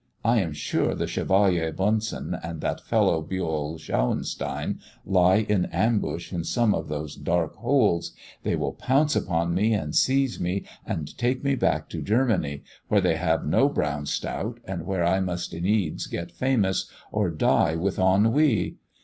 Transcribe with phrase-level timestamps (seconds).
[0.25, 6.43] I am sure the Chevalier Bunsen and that fellow Buol Schauenstein lie in ambush in
[6.43, 11.43] some of those dark holes; they will pounce upon me, and seize me, and take
[11.43, 16.07] me back to Germany, where they have no brown stout, and where I must needs
[16.07, 18.77] get famous, or die with ennui.